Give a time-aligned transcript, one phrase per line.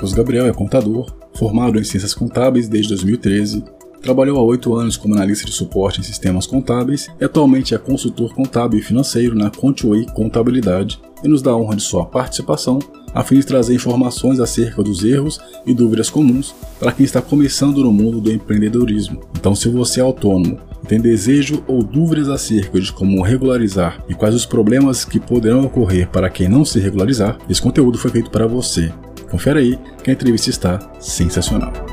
[0.00, 3.62] Marcos Gabriel é contador, formado em Ciências Contábeis desde 2013,
[4.00, 8.34] trabalhou há oito anos como analista de suporte em sistemas contábeis e atualmente é consultor
[8.34, 12.78] contábil e financeiro na Contway Contabilidade e nos dá a honra de sua participação
[13.14, 17.84] a fim de trazer informações acerca dos erros e dúvidas comuns para quem está começando
[17.84, 19.20] no mundo do empreendedorismo.
[19.38, 20.58] Então, se você é autônomo
[20.88, 26.08] tem desejo ou dúvidas acerca de como regularizar e quais os problemas que poderão ocorrer
[26.08, 28.90] para quem não se regularizar, esse conteúdo foi feito para você.
[29.30, 31.89] Confere aí que a entrevista está sensacional.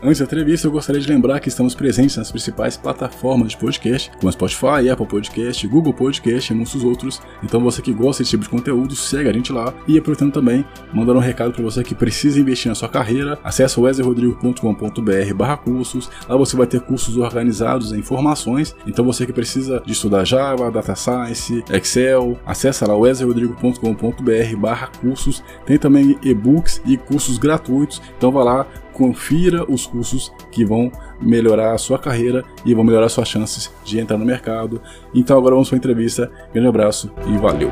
[0.00, 4.12] Antes da entrevista, eu gostaria de lembrar que estamos presentes nas principais plataformas de podcast,
[4.20, 7.20] como Spotify, Apple Podcast, Google Podcast e muitos outros.
[7.42, 9.74] Então, você que gosta desse tipo de conteúdo, segue a gente lá.
[9.88, 13.80] E aproveitando também, mandando um recado para você que precisa investir na sua carreira, acesse
[13.80, 16.08] wesleyrodrigo.com.br cursos.
[16.28, 18.76] Lá você vai ter cursos organizados em informações.
[18.86, 25.42] Então, você que precisa de estudar Java, Data Science, Excel, acesse lá wesleyrodrigo.com.br cursos.
[25.66, 28.00] Tem também e-books e cursos gratuitos.
[28.16, 28.66] Então, vá lá,
[28.98, 30.90] confira os cursos que vão
[31.22, 34.82] melhorar a sua carreira e vão melhorar suas chances de entrar no mercado.
[35.14, 36.30] Então agora vamos para a entrevista.
[36.52, 37.70] Grande abraço e valeu!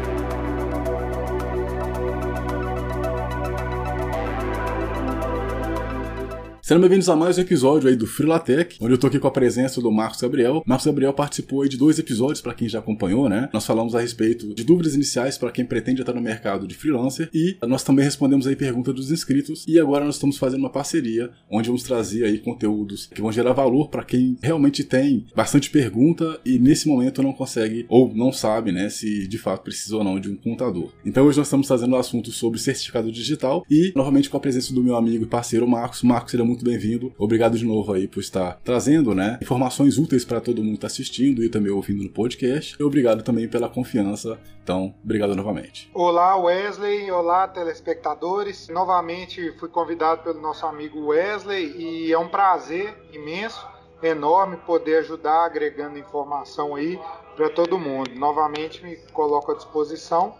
[6.66, 9.30] Sejam bem-vindos a mais um episódio aí do Frilatec, onde eu tô aqui com a
[9.30, 10.64] presença do Marcos Gabriel.
[10.66, 13.48] Marcos Gabriel participou aí de dois episódios para quem já acompanhou, né?
[13.52, 17.30] Nós falamos a respeito de dúvidas iniciais para quem pretende entrar no mercado de freelancer
[17.32, 21.30] e nós também respondemos aí perguntas dos inscritos e agora nós estamos fazendo uma parceria
[21.48, 26.40] onde vamos trazer aí conteúdos que vão gerar valor para quem realmente tem bastante pergunta
[26.44, 30.18] e nesse momento não consegue ou não sabe, né, se de fato precisa ou não
[30.18, 30.90] de um contador.
[31.04, 34.74] Então hoje nós estamos trazendo um assunto sobre certificado digital e novamente com a presença
[34.74, 36.02] do meu amigo e parceiro Marcos.
[36.02, 37.12] Marcos, seria muito muito bem-vindo.
[37.18, 40.86] Obrigado de novo aí por estar trazendo, né, informações úteis para todo mundo que está
[40.86, 42.76] assistindo e também ouvindo no podcast.
[42.80, 44.38] E obrigado também pela confiança.
[44.62, 45.90] Então, obrigado novamente.
[45.92, 47.10] Olá, Wesley.
[47.10, 48.68] Olá, telespectadores.
[48.68, 53.66] Novamente fui convidado pelo nosso amigo Wesley e é um prazer imenso,
[54.02, 56.98] enorme poder ajudar agregando informação aí
[57.36, 58.12] para todo mundo.
[58.14, 60.34] Novamente me coloco à disposição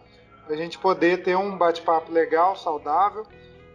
[0.47, 3.27] para a gente poder ter um bate-papo legal, saudável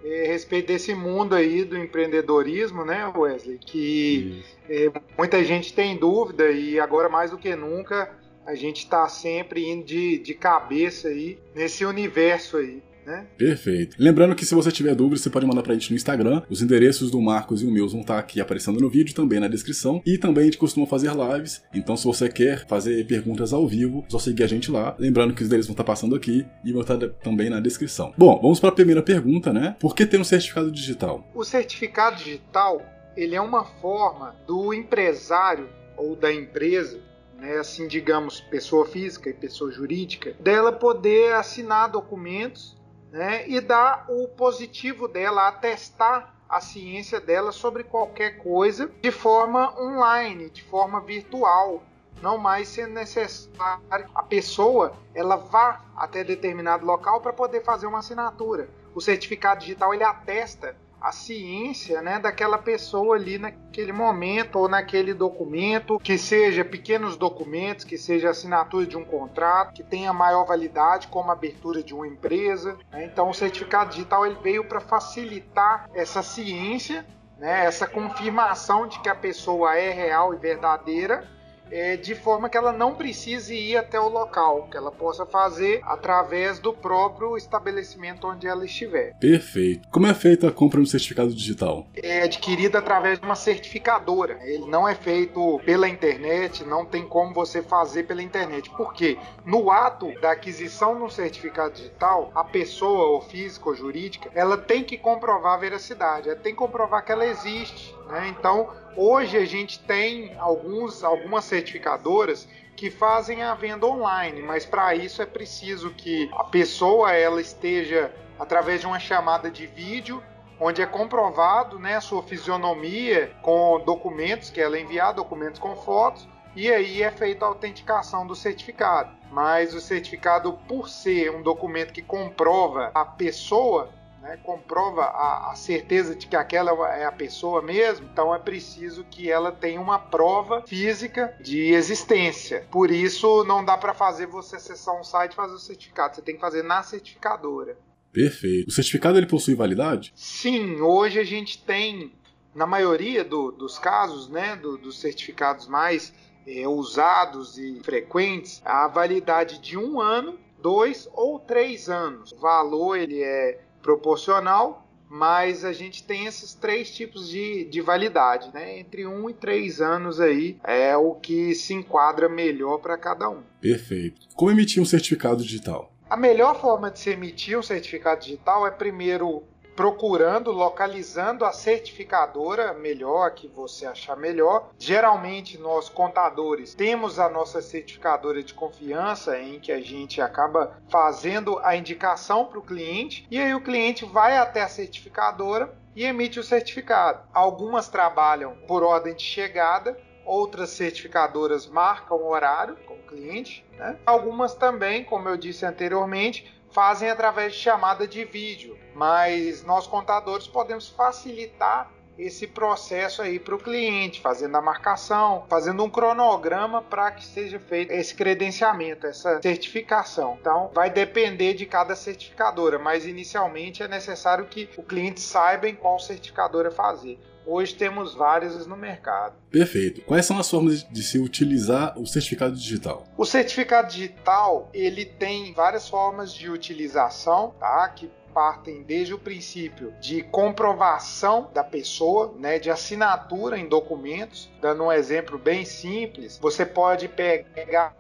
[0.03, 3.57] é, a respeito desse mundo aí do empreendedorismo, né, Wesley?
[3.57, 8.11] Que é, muita gente tem dúvida e agora mais do que nunca
[8.45, 13.27] a gente está sempre indo de, de cabeça aí nesse universo aí né?
[13.37, 13.95] Perfeito.
[13.99, 16.41] Lembrando que se você tiver dúvidas, você pode mandar pra gente no Instagram.
[16.49, 19.47] Os endereços do Marcos e o meus vão estar aqui aparecendo no vídeo, também na
[19.47, 20.01] descrição.
[20.05, 21.61] E também a gente costuma fazer lives.
[21.73, 24.95] Então, se você quer fazer perguntas ao vivo, só seguir a gente lá.
[24.97, 27.59] Lembrando que os endereços vão estar tá passando aqui e vão estar tá também na
[27.59, 28.13] descrição.
[28.17, 29.75] Bom, vamos para a primeira pergunta, né?
[29.79, 31.27] Por que ter um certificado digital?
[31.35, 32.81] O certificado digital,
[33.17, 36.99] ele é uma forma do empresário ou da empresa
[37.41, 42.79] né, assim digamos, pessoa física e pessoa jurídica, dela poder assinar documentos
[43.11, 49.77] né, e dar o positivo dela, atestar a ciência dela sobre qualquer coisa de forma
[49.79, 51.83] online, de forma virtual,
[52.21, 57.99] não mais sendo necessário a pessoa ela vá até determinado local para poder fazer uma
[57.99, 58.69] assinatura.
[58.93, 65.13] O certificado digital ele atesta a ciência né, daquela pessoa ali naquele momento ou naquele
[65.13, 71.07] documento, que seja pequenos documentos, que seja assinatura de um contrato, que tenha maior validade,
[71.07, 72.77] como abertura de uma empresa.
[72.91, 73.05] Né?
[73.05, 77.05] Então, o certificado digital ele veio para facilitar essa ciência,
[77.37, 81.27] né, essa confirmação de que a pessoa é real e verdadeira
[81.71, 85.79] é, de forma que ela não precise ir até o local, que ela possa fazer
[85.83, 89.15] através do próprio estabelecimento onde ela estiver.
[89.19, 89.87] Perfeito.
[89.89, 91.87] Como é feita a compra do certificado digital?
[91.95, 94.39] É adquirida através de uma certificadora.
[94.43, 98.69] Ele não é feito pela internet, não tem como você fazer pela internet.
[98.71, 99.17] Por quê?
[99.45, 104.83] No ato da aquisição do certificado digital, a pessoa, ou física ou jurídica, ela tem
[104.83, 107.95] que comprovar a veracidade, ela tem que comprovar que ela existe.
[108.11, 108.27] Né?
[108.27, 114.93] Então, Hoje a gente tem alguns, algumas certificadoras que fazem a venda online, mas para
[114.93, 120.21] isso é preciso que a pessoa ela esteja através de uma chamada de vídeo
[120.59, 126.27] onde é comprovado né, a sua fisionomia com documentos que ela enviar, documentos com fotos,
[126.55, 129.15] e aí é feita a autenticação do certificado.
[129.31, 133.89] Mas o certificado, por ser um documento que comprova a pessoa,
[134.21, 139.03] né, comprova a, a, certeza de que aquela é a pessoa mesmo, então é preciso
[139.03, 142.67] que ela tenha uma prova física de existência.
[142.71, 146.21] Por isso, não dá para fazer você acessar um site e fazer o certificado, você
[146.21, 147.77] tem que fazer na certificadora.
[148.11, 148.67] Perfeito.
[148.67, 150.11] O certificado ele possui validade?
[150.15, 152.13] Sim, hoje a gente tem,
[152.53, 156.13] na maioria do, dos casos, né, do, dos certificados mais
[156.45, 162.31] é, usados e frequentes, a validade de um ano dois ou três anos.
[162.33, 168.49] O valor ele é proporcional, mas a gente tem esses três tipos de, de validade,
[168.53, 168.79] né?
[168.79, 173.41] Entre um e três anos aí é o que se enquadra melhor para cada um.
[173.59, 174.27] Perfeito.
[174.35, 175.91] Como emitir um certificado digital?
[176.09, 179.43] A melhor forma de se emitir um certificado digital é primeiro
[179.75, 184.69] procurando, localizando a certificadora melhor que você achar melhor.
[184.77, 191.59] Geralmente nós contadores temos a nossa certificadora de confiança em que a gente acaba fazendo
[191.63, 196.39] a indicação para o cliente e aí o cliente vai até a certificadora e emite
[196.39, 197.23] o certificado.
[197.33, 203.97] Algumas trabalham por ordem de chegada, outras certificadoras marcam o horário com o cliente, né?
[204.05, 210.47] algumas também, como eu disse anteriormente, fazem através de chamada de vídeo, mas nós contadores
[210.47, 217.11] podemos facilitar esse processo aí para o cliente, fazendo a marcação, fazendo um cronograma para
[217.11, 220.37] que seja feito esse credenciamento, essa certificação.
[220.39, 225.75] Então, vai depender de cada certificadora, mas inicialmente é necessário que o cliente saiba em
[225.75, 227.19] qual certificadora fazer.
[227.43, 229.33] Hoje temos várias no mercado.
[229.49, 230.01] Perfeito.
[230.01, 233.03] Quais são as formas de se utilizar o certificado digital?
[233.17, 237.89] O certificado digital ele tem várias formas de utilização, tá?
[237.89, 244.49] Que partem desde o princípio de comprovação da pessoa, né, de assinatura em documentos.
[244.61, 247.93] Dando um exemplo bem simples, você pode pegar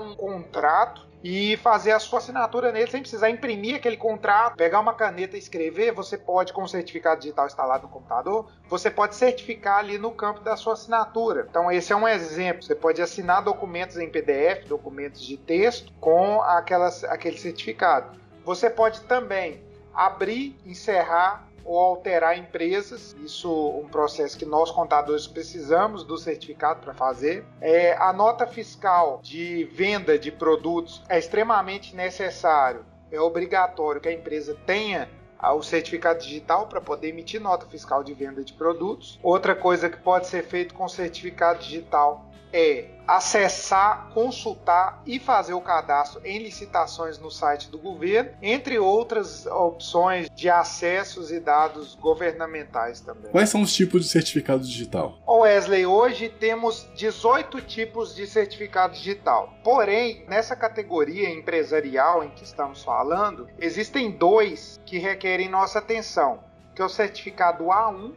[0.00, 4.92] um contrato e fazer a sua assinatura nele sem precisar imprimir aquele contrato, pegar uma
[4.92, 5.90] caneta e escrever.
[5.92, 10.40] Você pode, com o certificado digital instalado no computador, você pode certificar ali no campo
[10.40, 11.46] da sua assinatura.
[11.48, 12.62] Então, esse é um exemplo.
[12.62, 18.22] Você pode assinar documentos em PDF, documentos de texto, com aquelas, aquele certificado.
[18.44, 19.62] Você pode também
[19.92, 23.16] abrir, encerrar ou alterar empresas.
[23.24, 27.44] Isso é um processo que nós contadores precisamos do certificado para fazer.
[27.60, 32.84] É, a nota fiscal de venda de produtos é extremamente necessário.
[33.10, 35.08] É obrigatório que a empresa tenha
[35.52, 39.18] o certificado digital para poder emitir nota fiscal de venda de produtos.
[39.22, 45.60] Outra coisa que pode ser feito com certificado digital é acessar, consultar e fazer o
[45.60, 53.00] cadastro em licitações no site do governo, entre outras opções de acessos e dados governamentais
[53.00, 53.30] também.
[53.32, 55.18] Quais são os tipos de certificado digital?
[55.26, 59.52] Wesley, hoje temos 18 tipos de certificado digital.
[59.62, 66.80] Porém, nessa categoria empresarial em que estamos falando, existem dois que requerem nossa atenção, que
[66.80, 68.12] é o certificado A1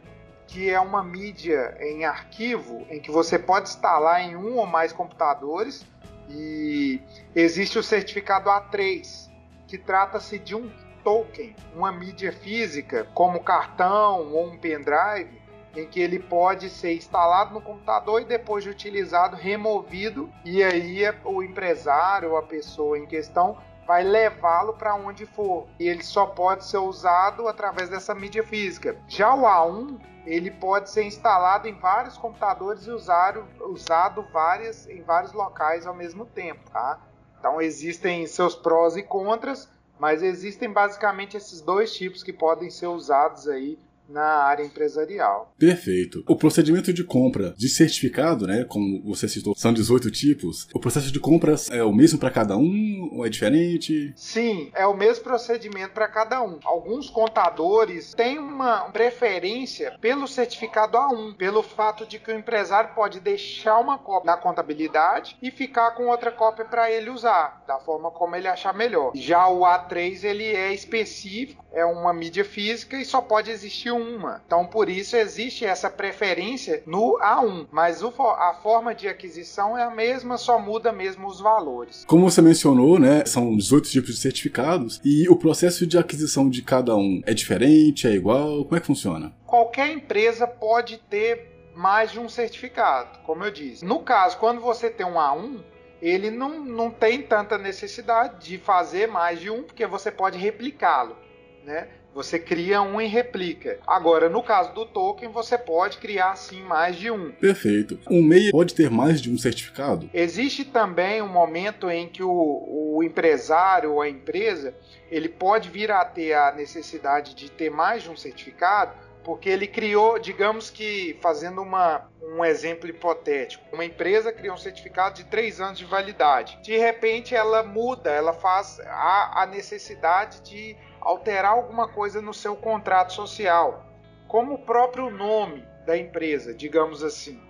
[0.48, 4.92] que é uma mídia em arquivo em que você pode instalar em um ou mais
[4.92, 5.86] computadores
[6.28, 7.00] e
[7.34, 9.30] existe o certificado A3,
[9.66, 10.70] que trata-se de um
[11.04, 15.38] token, uma mídia física, como cartão ou um pendrive,
[15.76, 21.02] em que ele pode ser instalado no computador e depois de utilizado removido e aí
[21.24, 25.66] o empresário ou a pessoa em questão vai levá-lo para onde for.
[25.80, 29.00] E ele só pode ser usado através dessa mídia física.
[29.08, 35.00] Já o A1 ele pode ser instalado em vários computadores e usar, usado várias, em
[35.00, 37.00] vários locais ao mesmo tempo, tá?
[37.38, 42.88] Então existem seus prós e contras, mas existem basicamente esses dois tipos que podem ser
[42.88, 45.52] usados aí na área empresarial.
[45.58, 46.24] Perfeito.
[46.26, 50.68] O procedimento de compra de certificado, né, como você citou, são 18 tipos.
[50.74, 54.12] O processo de compras é o mesmo para cada um ou é diferente?
[54.16, 56.58] Sim, é o mesmo procedimento para cada um.
[56.64, 63.20] Alguns contadores têm uma preferência pelo certificado A1, pelo fato de que o empresário pode
[63.20, 68.10] deixar uma cópia na contabilidade e ficar com outra cópia para ele usar, da forma
[68.10, 69.12] como ele achar melhor.
[69.14, 74.42] Já o A3 ele é específico, é uma mídia física e só pode existir uma.
[74.46, 77.66] Então, por isso existe essa preferência no A1.
[77.70, 82.04] Mas o, a forma de aquisição é a mesma, só muda mesmo os valores.
[82.06, 86.62] Como você mencionou, né, são 18 tipos de certificados e o processo de aquisição de
[86.62, 88.64] cada um é diferente, é igual?
[88.64, 89.32] Como é que funciona?
[89.46, 93.84] Qualquer empresa pode ter mais de um certificado, como eu disse.
[93.84, 95.62] No caso, quando você tem um A1,
[96.02, 101.16] ele não, não tem tanta necessidade de fazer mais de um, porque você pode replicá-lo.
[101.64, 101.88] Né?
[102.14, 103.78] Você cria um e replica.
[103.86, 107.30] Agora, no caso do token, você pode criar sim mais de um.
[107.32, 107.98] Perfeito.
[108.10, 110.10] Um MEI pode ter mais de um certificado?
[110.12, 114.74] Existe também um momento em que o, o empresário ou a empresa
[115.10, 118.92] ele pode vir a ter a necessidade de ter mais de um certificado,
[119.24, 125.16] porque ele criou, digamos que, fazendo uma, um exemplo hipotético, uma empresa criou um certificado
[125.16, 126.58] de três anos de validade.
[126.62, 132.56] De repente, ela muda, ela faz a, a necessidade de alterar alguma coisa no seu
[132.56, 133.86] contrato social,
[134.26, 137.40] como o próprio nome da empresa, digamos assim.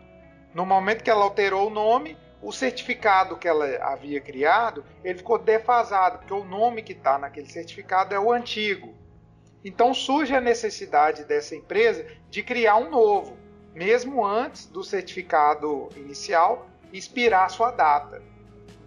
[0.54, 5.38] No momento que ela alterou o nome, o certificado que ela havia criado, ele ficou
[5.38, 8.94] defasado, porque o nome que está naquele certificado é o antigo.
[9.64, 13.36] Então surge a necessidade dessa empresa de criar um novo,
[13.74, 18.22] mesmo antes do certificado inicial expirar sua data.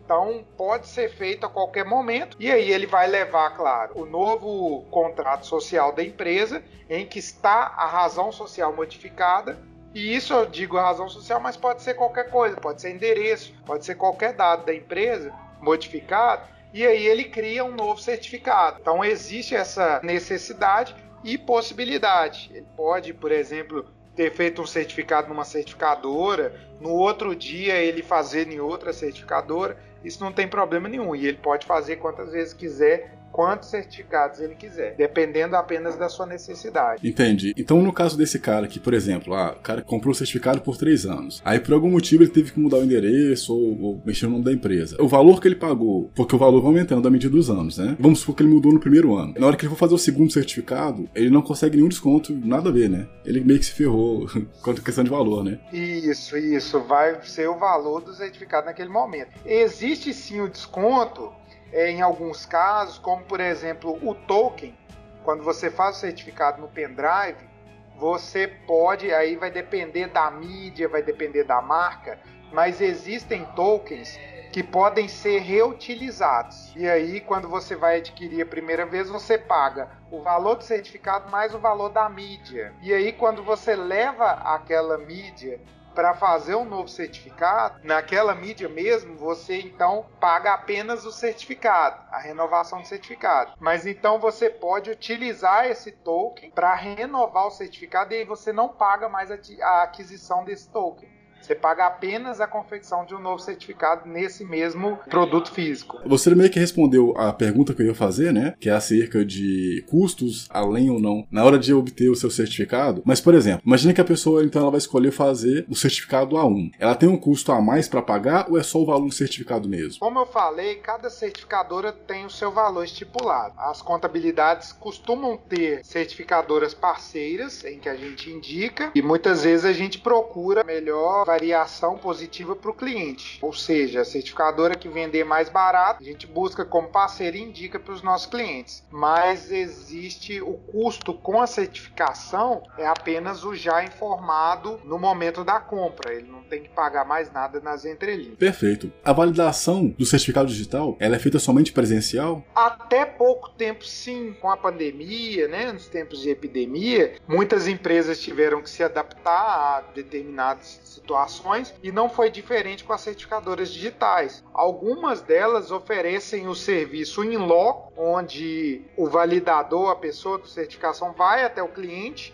[0.03, 4.83] Então pode ser feito a qualquer momento e aí ele vai levar, claro, o novo
[4.91, 9.57] contrato social da empresa em que está a razão social modificada.
[9.93, 13.85] E isso eu digo razão social, mas pode ser qualquer coisa, pode ser endereço, pode
[13.85, 16.43] ser qualquer dado da empresa modificado
[16.73, 18.77] e aí ele cria um novo certificado.
[18.79, 22.49] Então existe essa necessidade e possibilidade.
[22.53, 28.51] Ele pode, por exemplo, ter feito um certificado numa certificadora, no outro dia ele fazer
[28.51, 31.15] em outra certificadora, isso não tem problema nenhum.
[31.15, 36.25] E ele pode fazer quantas vezes quiser quantos certificados ele quiser, dependendo apenas da sua
[36.25, 37.07] necessidade.
[37.07, 37.53] Entendi.
[37.57, 40.77] Então, no caso desse cara aqui, por exemplo, ah, o cara comprou o certificado por
[40.77, 41.41] três anos.
[41.43, 44.45] Aí, por algum motivo, ele teve que mudar o endereço ou, ou mexer no nome
[44.45, 44.97] da empresa.
[44.99, 47.95] O valor que ele pagou, porque o valor vai aumentando à medida dos anos, né?
[47.99, 49.33] Vamos supor que ele mudou no primeiro ano.
[49.37, 52.69] Na hora que ele for fazer o segundo certificado, ele não consegue nenhum desconto, nada
[52.69, 53.07] a ver, né?
[53.25, 54.27] Ele meio que se ferrou
[54.61, 55.59] quanto questão de valor, né?
[55.71, 56.79] Isso, isso.
[56.81, 59.29] Vai ser o valor do certificado naquele momento.
[59.45, 61.31] Existe sim o desconto
[61.73, 64.77] em alguns casos, como por exemplo o token,
[65.23, 67.49] quando você faz o certificado no pendrive,
[67.97, 72.19] você pode, aí vai depender da mídia, vai depender da marca,
[72.51, 74.17] mas existem tokens
[74.51, 76.75] que podem ser reutilizados.
[76.75, 81.31] E aí, quando você vai adquirir a primeira vez, você paga o valor do certificado
[81.31, 82.73] mais o valor da mídia.
[82.81, 85.61] E aí, quando você leva aquela mídia
[85.93, 92.19] para fazer um novo certificado, naquela mídia mesmo, você então paga apenas o certificado, a
[92.19, 93.53] renovação do certificado.
[93.59, 98.69] Mas então você pode utilizar esse token para renovar o certificado e aí você não
[98.69, 101.20] paga mais a aquisição desse token.
[101.41, 105.99] Você paga apenas a confecção de um novo certificado nesse mesmo produto físico.
[106.05, 108.53] Você meio que respondeu a pergunta que eu ia fazer, né?
[108.59, 113.01] Que é acerca de custos, além ou não, na hora de obter o seu certificado.
[113.05, 116.71] Mas, por exemplo, imagine que a pessoa então ela vai escolher fazer o certificado A1.
[116.79, 119.67] Ela tem um custo a mais para pagar ou é só o valor do certificado
[119.67, 119.99] mesmo?
[119.99, 123.53] Como eu falei, cada certificadora tem o seu valor estipulado.
[123.57, 129.73] As contabilidades costumam ter certificadoras parceiras em que a gente indica e muitas vezes a
[129.73, 133.39] gente procura melhor variação positiva para o cliente.
[133.41, 137.79] Ou seja, a certificadora que vender mais barato, a gente busca como parceiro e indica
[137.79, 138.83] para os nossos clientes.
[138.91, 145.59] Mas existe o custo com a certificação, é apenas o já informado no momento da
[145.59, 146.13] compra.
[146.13, 148.35] Ele não tem que pagar mais nada nas entrelinhas.
[148.37, 148.91] Perfeito.
[149.03, 152.43] A validação do certificado digital, ela é feita somente presencial?
[152.53, 154.35] Até pouco tempo, sim.
[154.41, 159.83] Com a pandemia, né, nos tempos de epidemia, muitas empresas tiveram que se adaptar a
[159.95, 164.43] determinadas situações situações e não foi diferente com as certificadoras digitais.
[164.53, 171.43] Algumas delas oferecem o serviço in loco, onde o validador, a pessoa de certificação, vai
[171.43, 172.33] até o cliente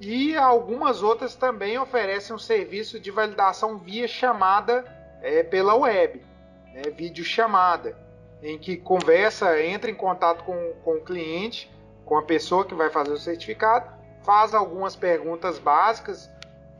[0.00, 4.84] e algumas outras também oferecem um serviço de validação via chamada
[5.20, 6.22] é, pela web,
[6.72, 7.96] né, vídeo chamada,
[8.40, 11.68] em que conversa, entra em contato com, com o cliente,
[12.04, 13.90] com a pessoa que vai fazer o certificado,
[14.22, 16.30] faz algumas perguntas básicas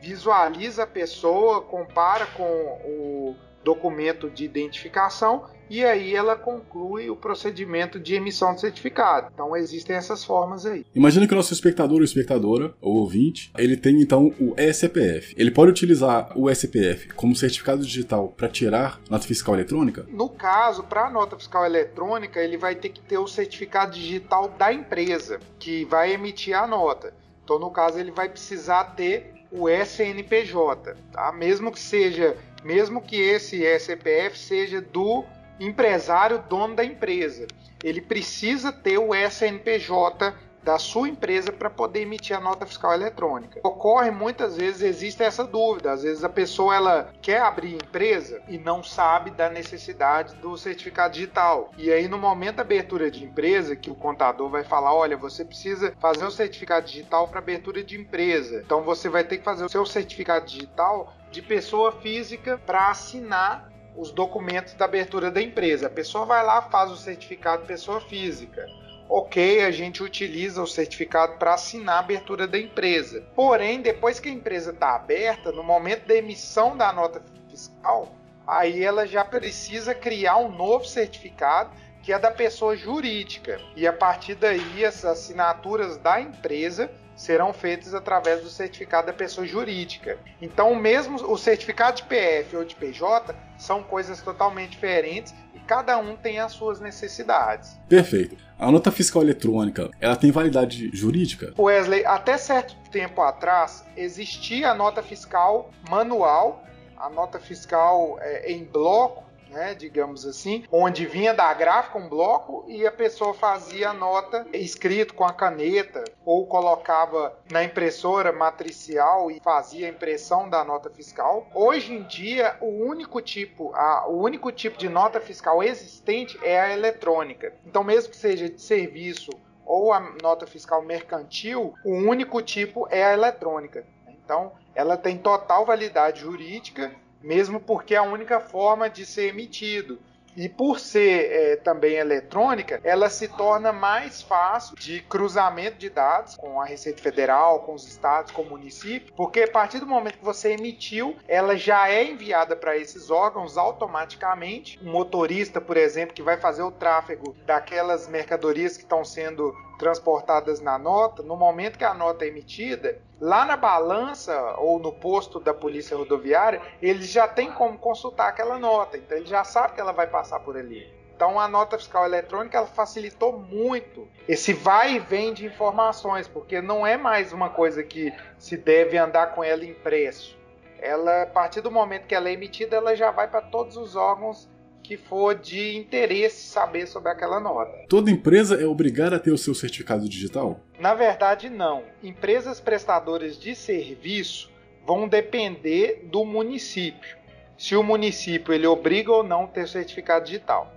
[0.01, 8.01] visualiza a pessoa, compara com o documento de identificação e aí ela conclui o procedimento
[8.01, 9.31] de emissão de certificado.
[9.33, 10.87] Então existem essas formas aí.
[10.95, 15.35] Imagina que o nosso espectador ou espectadora, ou ouvinte, ele tem então o SPF.
[15.37, 20.07] Ele pode utilizar o SPF como certificado digital para tirar nota fiscal eletrônica?
[20.09, 24.49] No caso, para a nota fiscal eletrônica, ele vai ter que ter o certificado digital
[24.49, 27.13] da empresa que vai emitir a nota.
[27.45, 31.33] Então, no caso, ele vai precisar ter o SNPJ, tá?
[31.33, 35.25] Mesmo que seja, mesmo que esse SPF seja do
[35.59, 37.47] empresário dono da empresa,
[37.83, 40.35] ele precisa ter o SNPJ
[40.69, 43.59] da sua empresa para poder emitir a nota fiscal eletrônica.
[43.63, 48.59] Ocorre muitas vezes existe essa dúvida, às vezes a pessoa ela quer abrir empresa e
[48.59, 51.71] não sabe da necessidade do certificado digital.
[51.79, 55.43] E aí no momento da abertura de empresa que o contador vai falar, olha, você
[55.43, 58.61] precisa fazer o certificado digital para abertura de empresa.
[58.63, 63.73] Então você vai ter que fazer o seu certificado digital de pessoa física para assinar
[63.97, 65.87] os documentos da abertura da empresa.
[65.87, 68.67] A pessoa vai lá, faz o certificado pessoa física
[69.09, 73.25] ok, a gente utiliza o certificado para assinar a abertura da empresa.
[73.35, 78.15] Porém, depois que a empresa está aberta, no momento da emissão da nota fiscal,
[78.47, 81.71] aí ela já precisa criar um novo certificado
[82.03, 83.61] que é da pessoa jurídica.
[83.77, 89.45] E a partir daí, as assinaturas da empresa serão feitos através do certificado da pessoa
[89.45, 90.19] jurídica.
[90.41, 95.99] Então, mesmo o certificado de PF ou de PJ são coisas totalmente diferentes e cada
[95.99, 97.77] um tem as suas necessidades.
[97.89, 98.37] Perfeito.
[98.57, 101.53] A nota fiscal eletrônica, ela tem validade jurídica?
[101.59, 106.65] Wesley, até certo tempo atrás existia a nota fiscal manual,
[106.97, 112.65] a nota fiscal é, em bloco né, digamos assim, onde vinha da gráfica um bloco
[112.69, 119.31] e a pessoa fazia a nota escrito com a caneta ou colocava na impressora matricial
[119.31, 121.49] e fazia a impressão da nota fiscal.
[121.55, 126.61] Hoje em dia, o único tipo, a, o único tipo de nota fiscal existente é
[126.61, 127.53] a eletrônica.
[127.67, 129.31] Então, mesmo que seja de serviço
[129.65, 133.85] ou a nota fiscal mercantil, o único tipo é a eletrônica.
[134.09, 139.99] Então, ela tem total validade jurídica mesmo porque é a única forma de ser emitido.
[140.39, 146.37] E por ser é, também eletrônica, ela se torna mais fácil de cruzamento de dados
[146.37, 150.19] com a Receita Federal, com os estados, com o município, porque a partir do momento
[150.19, 154.79] que você emitiu, ela já é enviada para esses órgãos automaticamente.
[154.81, 160.61] Um motorista, por exemplo, que vai fazer o tráfego daquelas mercadorias que estão sendo transportadas
[160.61, 165.39] na nota, no momento que a nota é emitida, lá na balança ou no posto
[165.39, 169.81] da polícia rodoviária, ele já tem como consultar aquela nota, então ele já sabe que
[169.81, 170.93] ela vai passar por ali.
[171.15, 176.61] Então a nota fiscal eletrônica ela facilitou muito esse vai e vem de informações, porque
[176.61, 180.39] não é mais uma coisa que se deve andar com ela impresso.
[180.79, 183.97] Ela, a partir do momento que ela é emitida, ela já vai para todos os
[183.97, 184.49] órgãos
[184.89, 187.85] que for de interesse saber sobre aquela nota.
[187.91, 190.61] Toda empresa é obrigada a ter o seu certificado digital?
[190.79, 191.83] Na verdade, não.
[192.03, 194.51] Empresas prestadoras de serviço
[194.87, 197.19] vão depender do município.
[197.59, 200.73] Se o município ele obriga ou não ter certificado digital.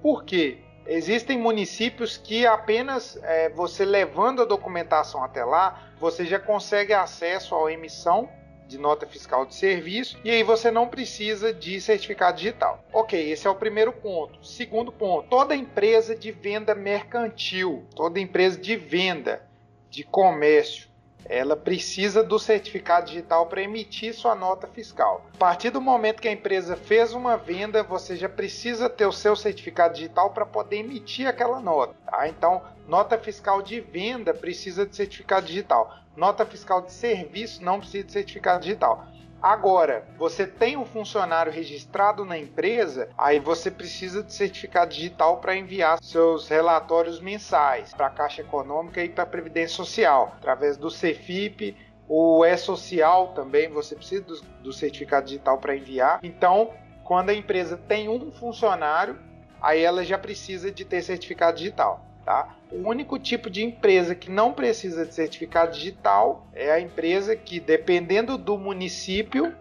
[0.00, 0.56] Por quê?
[0.86, 7.54] Existem municípios que apenas é, você levando a documentação até lá, você já consegue acesso
[7.54, 8.26] à emissão
[8.66, 12.84] de nota fiscal de serviço e aí você não precisa de certificado digital.
[12.92, 14.44] Ok, esse é o primeiro ponto.
[14.44, 19.42] Segundo ponto, toda empresa de venda mercantil, toda empresa de venda
[19.90, 20.88] de comércio,
[21.26, 25.24] ela precisa do certificado digital para emitir sua nota fiscal.
[25.34, 29.12] A partir do momento que a empresa fez uma venda, você já precisa ter o
[29.12, 31.94] seu certificado digital para poder emitir aquela nota.
[32.06, 32.28] Tá?
[32.28, 35.96] Então, nota fiscal de venda precisa de certificado digital.
[36.16, 39.06] Nota fiscal de serviço não precisa de certificado digital.
[39.44, 45.54] Agora, você tem um funcionário registrado na empresa, aí você precisa de certificado digital para
[45.54, 50.90] enviar seus relatórios mensais para a Caixa Econômica e para a Previdência Social, através do
[50.90, 51.76] Cefip,
[52.08, 56.20] o E-Social também, você precisa do, do certificado digital para enviar.
[56.22, 56.70] Então,
[57.02, 59.18] quando a empresa tem um funcionário,
[59.60, 62.02] aí ela já precisa de ter certificado digital.
[62.24, 62.56] Tá?
[62.70, 67.60] O único tipo de empresa que não precisa de certificado digital é a empresa que,
[67.60, 69.54] dependendo do município,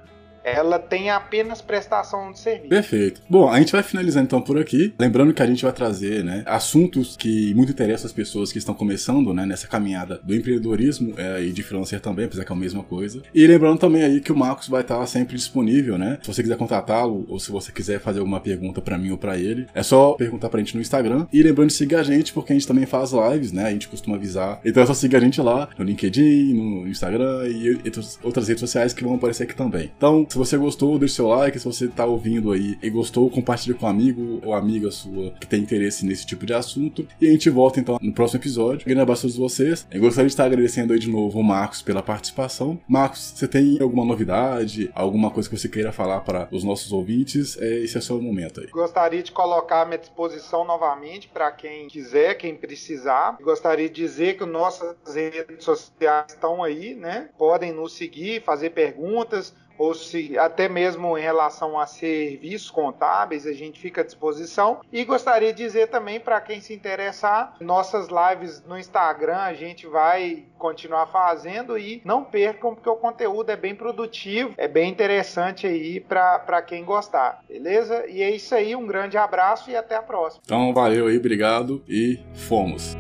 [0.43, 2.69] ela tem apenas prestação de serviço.
[2.69, 3.21] Perfeito.
[3.29, 4.93] Bom, a gente vai finalizar então por aqui.
[4.99, 8.73] Lembrando que a gente vai trazer né, assuntos que muito interessam as pessoas que estão
[8.73, 12.59] começando né, nessa caminhada do empreendedorismo é, e de freelancer também, apesar que é a
[12.59, 13.21] mesma coisa.
[13.33, 16.17] E lembrando também aí que o Marcos vai estar sempre disponível, né?
[16.21, 19.37] Se você quiser contatá-lo ou se você quiser fazer alguma pergunta para mim ou para
[19.37, 21.27] ele, é só perguntar pra gente no Instagram.
[21.31, 23.65] E lembrando de seguir a gente, porque a gente também faz lives, né?
[23.65, 24.59] A gente costuma avisar.
[24.65, 27.79] Então é só seguir a gente lá no LinkedIn, no Instagram e
[28.23, 29.91] outras redes sociais que vão aparecer aqui também.
[29.97, 31.59] Então, se você gostou, deixe seu like.
[31.59, 35.45] Se você tá ouvindo aí e gostou, compartilhe com um amigo ou amiga sua que
[35.45, 37.07] tem interesse nesse tipo de assunto.
[37.21, 38.81] E a gente volta então no próximo episódio.
[38.81, 39.87] Um grande abraço a todos vocês.
[39.91, 42.79] Eu gostaria de estar agradecendo aí de novo o Marcos pela participação.
[42.87, 47.55] Marcos, você tem alguma novidade, alguma coisa que você queira falar para os nossos ouvintes?
[47.61, 48.67] É, esse é o seu momento aí.
[48.67, 53.37] Gostaria de colocar à minha disposição novamente para quem quiser, quem precisar.
[53.39, 57.29] Gostaria de dizer que nossas redes sociais estão aí, né?
[57.37, 63.53] Podem nos seguir, fazer perguntas ou se até mesmo em relação a serviços contábeis, a
[63.53, 64.81] gente fica à disposição.
[64.91, 69.87] E gostaria de dizer também para quem se interessar, nossas lives no Instagram a gente
[69.87, 75.67] vai continuar fazendo e não percam porque o conteúdo é bem produtivo, é bem interessante
[75.67, 78.05] aí para quem gostar, beleza?
[78.07, 80.41] E é isso aí, um grande abraço e até a próxima.
[80.45, 82.95] Então valeu aí, obrigado e fomos.